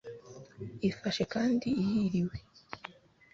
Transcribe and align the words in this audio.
ifashe 0.89 1.23
kandi 1.33 1.67
ihiriwe 1.81 2.37